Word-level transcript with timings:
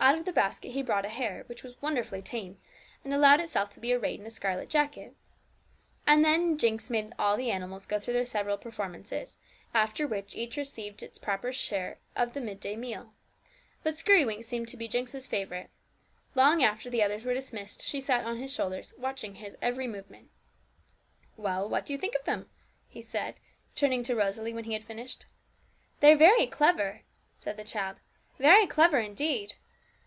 Out 0.00 0.16
of 0.16 0.24
the 0.24 0.32
basket 0.32 0.70
he 0.70 0.82
brought 0.82 1.04
a 1.04 1.08
hare, 1.08 1.42
which 1.48 1.64
was 1.64 1.82
wonderfully 1.82 2.22
tame, 2.22 2.56
and 3.02 3.12
allowed 3.12 3.40
itself 3.40 3.68
to 3.70 3.80
be 3.80 3.92
arrayed 3.92 4.20
in 4.20 4.26
a 4.26 4.30
scarlet 4.30 4.70
jacket. 4.70 5.16
And 6.06 6.24
then 6.24 6.56
Jinx 6.56 6.88
made 6.88 7.12
all 7.18 7.36
the 7.36 7.50
animals 7.50 7.84
go 7.84 7.98
through 7.98 8.14
their 8.14 8.24
several 8.24 8.56
performances, 8.58 9.40
after 9.74 10.06
which 10.06 10.36
each 10.36 10.56
received 10.56 11.00
his 11.00 11.18
proper 11.18 11.52
share 11.52 11.98
of 12.14 12.32
the 12.32 12.40
mid 12.40 12.60
day 12.60 12.76
meal. 12.76 13.12
But 13.82 13.96
Skirrywinks 13.98 14.44
seemed 14.46 14.68
to 14.68 14.76
be 14.76 14.86
Jinx's 14.86 15.26
favourite; 15.26 15.68
long 16.36 16.62
after 16.62 16.88
the 16.88 17.02
others 17.02 17.24
were 17.24 17.34
dismissed 17.34 17.82
she 17.82 18.00
sat 18.00 18.24
on 18.24 18.36
his 18.38 18.54
shoulders, 18.54 18.94
watching 18.98 19.34
his 19.34 19.56
every 19.60 19.88
movement. 19.88 20.30
'Well, 21.36 21.68
what 21.68 21.84
do 21.84 21.92
you 21.92 21.98
think 21.98 22.14
of 22.14 22.24
them?' 22.24 22.48
he 22.86 23.02
said, 23.02 23.34
turning 23.74 24.04
to 24.04 24.14
Rosalie 24.14 24.54
when 24.54 24.64
he 24.64 24.74
had 24.74 24.84
finished. 24.84 25.26
'They're 25.98 26.16
very 26.16 26.46
clever,' 26.46 27.02
said 27.36 27.56
the 27.56 27.64
child 27.64 27.98
'very 28.38 28.66
clever 28.68 29.00
indeed!' 29.00 29.54